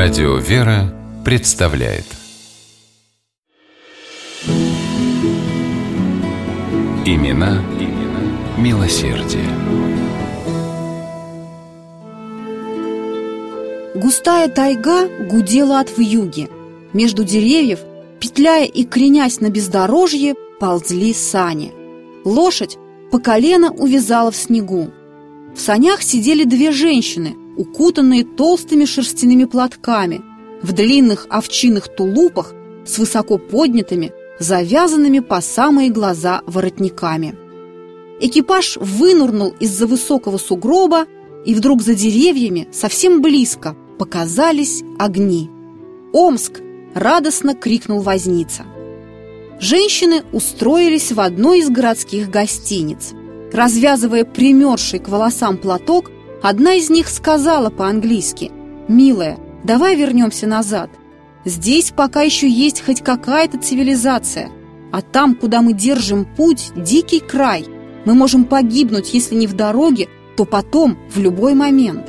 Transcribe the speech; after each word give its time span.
Радио 0.00 0.36
«Вера» 0.36 0.94
представляет 1.24 2.04
Имена, 7.04 7.64
имена 7.80 8.20
милосердие. 8.56 9.42
Густая 13.96 14.48
тайга 14.48 15.08
гудела 15.28 15.80
от 15.80 15.98
вьюги. 15.98 16.48
Между 16.92 17.24
деревьев, 17.24 17.80
петляя 18.20 18.66
и 18.66 18.84
кренясь 18.84 19.40
на 19.40 19.50
бездорожье, 19.50 20.36
ползли 20.60 21.12
сани. 21.12 21.72
Лошадь 22.24 22.78
по 23.10 23.18
колено 23.18 23.72
увязала 23.72 24.30
в 24.30 24.36
снегу. 24.36 24.92
В 25.56 25.60
санях 25.60 26.02
сидели 26.02 26.44
две 26.44 26.70
женщины, 26.70 27.34
укутанные 27.58 28.24
толстыми 28.24 28.86
шерстяными 28.86 29.44
платками, 29.44 30.22
в 30.62 30.72
длинных 30.72 31.26
овчинных 31.28 31.94
тулупах 31.94 32.54
с 32.86 32.98
высоко 32.98 33.36
поднятыми, 33.36 34.12
завязанными 34.38 35.18
по 35.18 35.40
самые 35.40 35.90
глаза 35.90 36.42
воротниками. 36.46 37.36
Экипаж 38.20 38.76
вынурнул 38.76 39.54
из-за 39.60 39.86
высокого 39.86 40.38
сугроба, 40.38 41.06
и 41.44 41.54
вдруг 41.54 41.82
за 41.82 41.94
деревьями, 41.94 42.68
совсем 42.72 43.22
близко, 43.22 43.76
показались 43.98 44.82
огни. 44.98 45.50
«Омск!»– 46.12 46.60
радостно 46.94 47.54
крикнул 47.54 48.00
возница. 48.00 48.64
Женщины 49.60 50.22
устроились 50.32 51.12
в 51.12 51.20
одной 51.20 51.60
из 51.60 51.70
городских 51.70 52.30
гостиниц. 52.30 53.12
Развязывая 53.52 54.24
примерзший 54.24 55.00
к 55.00 55.08
волосам 55.08 55.56
платок, 55.58 56.10
одна 56.42 56.74
из 56.74 56.90
них 56.90 57.08
сказала 57.08 57.70
по-английски 57.70 58.50
«Милая, 58.88 59.38
давай 59.64 59.96
вернемся 59.96 60.46
назад. 60.46 60.90
Здесь 61.44 61.92
пока 61.94 62.22
еще 62.22 62.48
есть 62.48 62.84
хоть 62.84 63.02
какая-то 63.02 63.58
цивилизация, 63.58 64.50
а 64.92 65.02
там, 65.02 65.34
куда 65.34 65.62
мы 65.62 65.72
держим 65.72 66.24
путь, 66.24 66.72
дикий 66.76 67.20
край. 67.20 67.66
Мы 68.04 68.14
можем 68.14 68.44
погибнуть, 68.44 69.12
если 69.12 69.34
не 69.34 69.46
в 69.46 69.54
дороге, 69.54 70.08
то 70.36 70.44
потом, 70.44 70.98
в 71.10 71.18
любой 71.18 71.54
момент». 71.54 72.06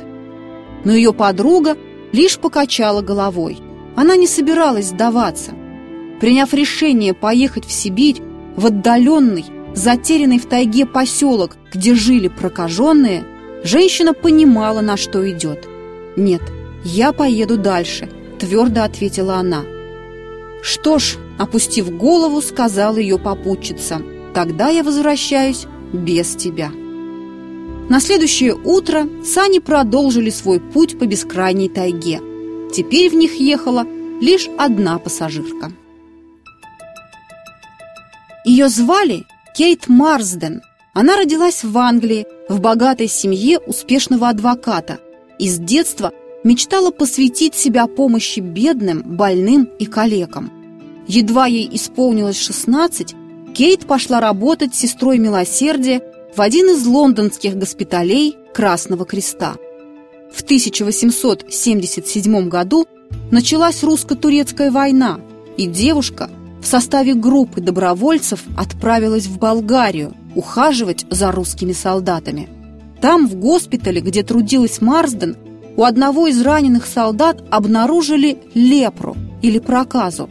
Но 0.84 0.92
ее 0.92 1.12
подруга 1.12 1.76
лишь 2.12 2.38
покачала 2.38 3.02
головой. 3.02 3.58
Она 3.96 4.16
не 4.16 4.26
собиралась 4.26 4.86
сдаваться. 4.86 5.52
Приняв 6.20 6.54
решение 6.54 7.14
поехать 7.14 7.66
в 7.66 7.72
Сибирь, 7.72 8.20
в 8.56 8.66
отдаленный, 8.66 9.44
затерянный 9.74 10.38
в 10.38 10.46
тайге 10.46 10.86
поселок, 10.86 11.56
где 11.72 11.94
жили 11.94 12.28
прокаженные, 12.28 13.24
женщина 13.64 14.12
понимала, 14.14 14.80
на 14.80 14.96
что 14.96 15.28
идет. 15.30 15.68
«Нет, 16.16 16.42
я 16.84 17.12
поеду 17.12 17.56
дальше»,– 17.56 18.08
твердо 18.38 18.82
ответила 18.82 19.34
она. 19.34 19.64
«Что 20.62 20.98
ж»,– 20.98 21.16
опустив 21.38 21.96
голову, 21.96 22.40
сказала 22.40 22.96
ее 22.96 23.18
попутчица, 23.18 24.02
«тогда 24.34 24.68
я 24.68 24.82
возвращаюсь 24.82 25.66
без 25.92 26.34
тебя». 26.34 26.70
На 27.90 27.98
следующее 27.98 28.54
утро 28.54 29.08
сани 29.24 29.58
продолжили 29.58 30.30
свой 30.30 30.60
путь 30.60 30.98
по 30.98 31.06
бескрайней 31.06 31.68
тайге. 31.68 32.20
Теперь 32.72 33.10
в 33.10 33.14
них 33.14 33.34
ехала 33.34 33.84
лишь 34.20 34.48
одна 34.58 34.98
пассажирка. 34.98 35.72
Ее 38.44 38.68
звали 38.68 39.24
Кейт 39.56 39.88
Марсден. 39.88 40.62
Она 40.92 41.16
родилась 41.16 41.62
в 41.62 41.78
Англии, 41.78 42.26
в 42.48 42.60
богатой 42.60 43.06
семье 43.06 43.60
успешного 43.60 44.28
адвоката. 44.28 44.98
И 45.38 45.48
с 45.48 45.58
детства 45.58 46.12
мечтала 46.42 46.90
посвятить 46.90 47.54
себя 47.54 47.86
помощи 47.86 48.40
бедным, 48.40 49.02
больным 49.02 49.68
и 49.78 49.86
калекам. 49.86 50.50
Едва 51.06 51.46
ей 51.46 51.68
исполнилось 51.72 52.40
16, 52.40 53.14
Кейт 53.54 53.86
пошла 53.86 54.20
работать 54.20 54.74
сестрой 54.74 55.18
милосердия 55.18 56.02
в 56.34 56.40
один 56.40 56.70
из 56.70 56.84
лондонских 56.86 57.56
госпиталей 57.56 58.36
Красного 58.52 59.04
Креста. 59.04 59.56
В 60.32 60.42
1877 60.42 62.48
году 62.48 62.86
началась 63.30 63.82
русско-турецкая 63.82 64.70
война, 64.70 65.20
и 65.56 65.66
девушка 65.66 66.30
в 66.60 66.66
составе 66.66 67.14
группы 67.14 67.60
добровольцев 67.60 68.44
отправилась 68.56 69.26
в 69.26 69.38
Болгарию 69.38 70.14
ухаживать 70.34 71.06
за 71.10 71.32
русскими 71.32 71.72
солдатами. 71.72 72.48
Там, 73.00 73.26
в 73.26 73.36
госпитале, 73.36 74.00
где 74.00 74.22
трудилась 74.22 74.80
Марсден, 74.80 75.36
у 75.76 75.84
одного 75.84 76.26
из 76.26 76.40
раненых 76.42 76.86
солдат 76.86 77.42
обнаружили 77.50 78.38
лепру 78.54 79.16
или 79.40 79.58
проказу. 79.58 80.28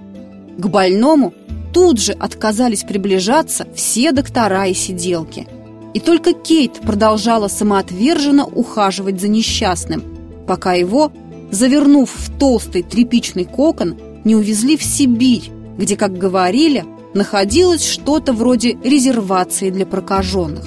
К 0.57 0.67
больному 0.67 1.33
тут 1.73 1.99
же 1.99 2.13
отказались 2.13 2.83
приближаться 2.83 3.67
все 3.73 4.11
доктора 4.11 4.67
и 4.67 4.73
сиделки. 4.73 5.47
И 5.93 5.99
только 5.99 6.33
Кейт 6.33 6.73
продолжала 6.81 7.47
самоотверженно 7.47 8.45
ухаживать 8.45 9.19
за 9.19 9.27
несчастным, 9.27 10.03
пока 10.47 10.73
его, 10.73 11.11
завернув 11.51 12.11
в 12.13 12.37
толстый 12.37 12.83
тряпичный 12.83 13.45
кокон, 13.45 13.97
не 14.23 14.35
увезли 14.35 14.77
в 14.77 14.83
Сибирь, 14.83 15.49
где, 15.77 15.95
как 15.95 16.17
говорили, 16.17 16.85
находилось 17.13 17.85
что-то 17.85 18.33
вроде 18.33 18.77
резервации 18.83 19.69
для 19.69 19.85
прокаженных. 19.85 20.65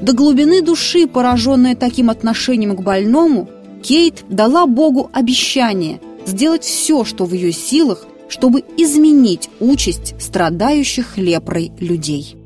До 0.00 0.12
глубины 0.12 0.62
души, 0.62 1.06
пораженная 1.06 1.74
таким 1.74 2.10
отношением 2.10 2.76
к 2.76 2.82
больному, 2.82 3.48
Кейт 3.82 4.24
дала 4.28 4.66
Богу 4.66 5.10
обещание 5.12 6.00
сделать 6.26 6.64
все, 6.64 7.04
что 7.04 7.24
в 7.24 7.32
ее 7.32 7.52
силах, 7.52 8.06
чтобы 8.28 8.62
изменить 8.76 9.48
участь 9.60 10.14
страдающих 10.20 11.16
лепрой 11.16 11.72
людей. 11.80 12.36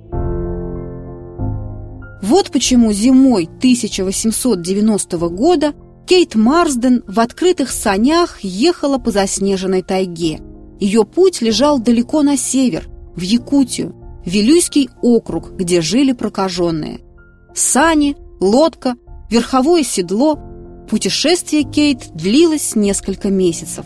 Вот 2.23 2.51
почему 2.53 2.93
зимой 2.93 3.49
1890 3.59 5.19
года 5.29 5.75
Кейт 6.07 6.35
Марсден 6.35 7.03
в 7.07 7.21
открытых 7.21 7.71
санях 7.71 8.39
ехала 8.43 8.99
по 8.99 9.11
заснеженной 9.11 9.83
тайге– 9.83 10.41
ее 10.83 11.05
путь 11.05 11.41
лежал 11.43 11.79
далеко 11.79 12.25
на 12.25 12.37
север, 12.37 12.89
в 13.17 13.21
Якутию, 13.21 13.95
Вилюйский 14.25 14.89
округ, 15.03 15.53
где 15.57 15.81
жили 15.81 16.13
прокаженные. 16.13 17.01
Сани, 17.55 18.17
лодка, 18.41 18.95
верховое 19.31 19.83
седло. 19.83 20.39
Путешествие 20.89 21.65
Кейт 21.65 22.11
длилось 22.15 22.77
несколько 22.77 23.31
месяцев. 23.31 23.85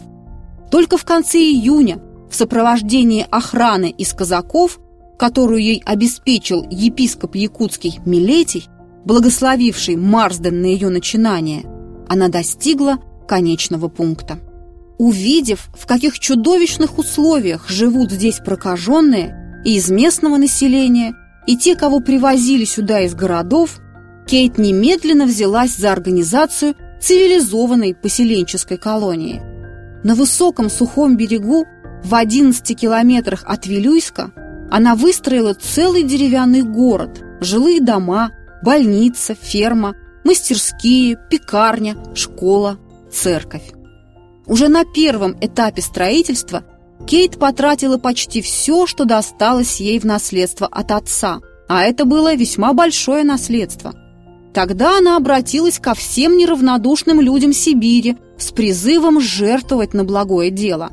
Только 0.70 0.96
в 0.96 1.04
конце 1.04 1.38
июня 1.38 2.00
в 2.30 2.34
сопровождении 2.34 3.26
охраны 3.30 3.90
из 3.90 4.12
казаков, 4.12 4.78
которую 5.18 5.62
ей 5.62 5.82
обеспечил 5.84 6.66
епископ 6.68 7.36
якутский 7.36 8.00
Милетий, 8.04 8.66
благословивший 9.04 9.96
Марсден 9.96 10.60
на 10.60 10.66
ее 10.66 10.88
начинание, 10.88 11.64
она 12.08 12.28
достигла 12.28 12.98
конечного 13.26 13.88
пункта. 13.88 14.38
Увидев, 14.98 15.68
в 15.78 15.86
каких 15.86 16.18
чудовищных 16.18 16.98
условиях 16.98 17.68
живут 17.68 18.10
здесь 18.10 18.38
прокаженные 18.38 19.62
и 19.64 19.76
из 19.76 19.90
местного 19.90 20.36
населения, 20.36 21.14
и 21.46 21.56
те, 21.56 21.76
кого 21.76 22.00
привозили 22.00 22.64
сюда 22.64 23.00
из 23.00 23.14
городов, 23.14 23.80
Кейт 24.26 24.58
немедленно 24.58 25.26
взялась 25.26 25.76
за 25.76 25.92
организацию 25.92 26.74
цивилизованной 27.00 27.94
поселенческой 27.94 28.78
колонии. 28.78 29.42
На 30.02 30.14
высоком 30.14 30.70
сухом 30.70 31.16
берегу, 31.16 31.66
в 32.02 32.14
11 32.14 32.78
километрах 32.78 33.44
от 33.46 33.66
Вилюйска, 33.66 34.32
она 34.70 34.94
выстроила 34.94 35.54
целый 35.54 36.02
деревянный 36.02 36.62
город, 36.62 37.22
жилые 37.40 37.80
дома, 37.80 38.30
больница, 38.62 39.34
ферма, 39.34 39.94
мастерские, 40.24 41.18
пекарня, 41.30 41.96
школа, 42.14 42.78
церковь. 43.12 43.75
Уже 44.46 44.68
на 44.68 44.84
первом 44.84 45.36
этапе 45.40 45.82
строительства 45.82 46.64
Кейт 47.06 47.38
потратила 47.38 47.98
почти 47.98 48.40
все, 48.40 48.86
что 48.86 49.04
досталось 49.04 49.80
ей 49.80 49.98
в 49.98 50.04
наследство 50.04 50.66
от 50.66 50.92
отца, 50.92 51.40
а 51.68 51.82
это 51.82 52.04
было 52.04 52.34
весьма 52.34 52.72
большое 52.72 53.24
наследство. 53.24 53.94
Тогда 54.54 54.98
она 54.98 55.16
обратилась 55.16 55.78
ко 55.78 55.94
всем 55.94 56.36
неравнодушным 56.36 57.20
людям 57.20 57.52
Сибири 57.52 58.16
с 58.38 58.52
призывом 58.52 59.20
жертвовать 59.20 59.92
на 59.94 60.04
благое 60.04 60.50
дело. 60.50 60.90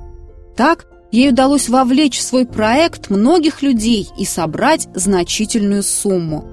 Так 0.58 0.86
ей 1.12 1.30
удалось 1.30 1.70
вовлечь 1.70 2.18
в 2.18 2.22
свой 2.22 2.46
проект 2.46 3.10
многих 3.10 3.62
людей 3.62 4.10
и 4.18 4.26
собрать 4.26 4.90
значительную 4.94 5.84
сумму. 5.84 6.46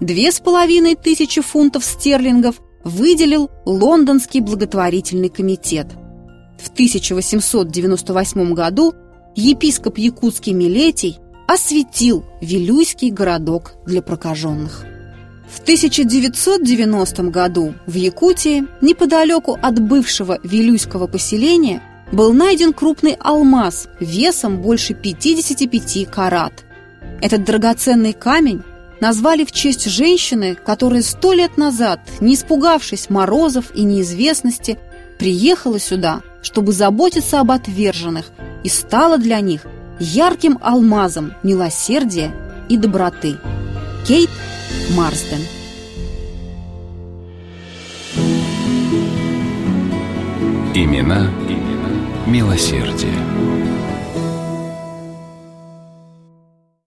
Две 0.00 0.30
с 0.30 0.40
половиной 0.40 0.96
тысячи 0.96 1.40
фунтов 1.40 1.84
стерлингов 1.84 2.56
выделил 2.84 3.50
Лондонский 3.64 4.40
благотворительный 4.40 5.28
комитет– 5.28 5.86
в 6.58 6.68
1898 6.68 8.54
году 8.54 8.94
епископ 9.34 9.98
Якутский 9.98 10.52
Милетий 10.52 11.18
осветил 11.46 12.24
Вилюйский 12.40 13.10
городок 13.10 13.74
для 13.86 14.02
прокаженных. 14.02 14.84
В 15.48 15.60
1990 15.60 17.22
году 17.24 17.74
в 17.86 17.94
Якутии, 17.94 18.66
неподалеку 18.82 19.58
от 19.60 19.80
бывшего 19.80 20.38
Вилюйского 20.42 21.06
поселения, 21.06 21.82
был 22.12 22.32
найден 22.32 22.72
крупный 22.72 23.16
алмаз 23.18 23.88
весом 23.98 24.60
больше 24.60 24.94
55 24.94 26.10
карат. 26.10 26.64
Этот 27.22 27.44
драгоценный 27.44 28.12
камень 28.12 28.62
назвали 29.00 29.44
в 29.44 29.52
честь 29.52 29.86
женщины, 29.86 30.54
которая 30.54 31.02
сто 31.02 31.32
лет 31.32 31.56
назад, 31.56 32.00
не 32.20 32.34
испугавшись 32.34 33.08
морозов 33.08 33.74
и 33.74 33.84
неизвестности, 33.84 34.78
приехала 35.18 35.78
сюда, 35.78 36.22
чтобы 36.42 36.72
заботиться 36.72 37.40
об 37.40 37.50
отверженных 37.50 38.26
и 38.64 38.68
стала 38.68 39.18
для 39.18 39.40
них 39.40 39.66
ярким 39.98 40.58
алмазом 40.62 41.34
милосердия 41.42 42.32
и 42.68 42.76
доброты. 42.76 43.36
Кейт 44.06 44.30
Марсден 44.96 45.40
Имена, 50.74 51.28
имена 51.48 52.26
милосердия. 52.26 53.67